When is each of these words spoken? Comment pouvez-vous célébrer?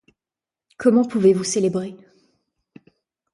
Comment 0.79 1.03
pouvez-vous 1.07 1.43
célébrer? 1.43 1.95